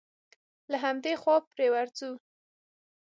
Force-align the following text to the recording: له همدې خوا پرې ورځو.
له 0.71 0.77
همدې 0.83 1.13
خوا 1.21 1.35
پرې 1.51 1.67
ورځو. 1.73 2.11